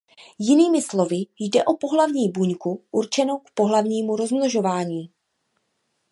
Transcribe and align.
Jinými 0.39 0.81
slovy 0.81 1.17
jde 1.39 1.63
o 1.65 1.73
pohlavní 1.73 2.31
buňku 2.31 2.83
určenou 2.91 3.37
k 3.37 3.51
pohlavnímu 3.53 4.15
rozmnožování. 4.15 5.11